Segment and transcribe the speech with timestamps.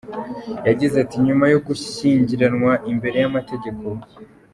[0.67, 3.85] Yagize ati” Nyuma yo gushyingiranwa imbere y’amategeko,….